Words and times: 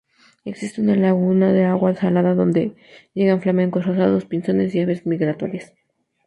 Existe 0.45 0.81
una 0.81 0.95
laguna 0.95 1.53
de 1.53 1.63
agua 1.65 1.93
salada 1.93 2.33
donde 2.33 2.75
llegan 3.13 3.39
flamencos 3.39 3.85
rosados, 3.85 4.25
pinzones 4.25 4.73
y 4.73 4.79
aves 4.81 5.05
migratorias. 5.05 5.75